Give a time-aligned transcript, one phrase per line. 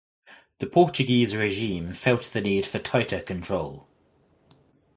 [0.57, 3.87] The Portuguese regime felt the need for tighter control.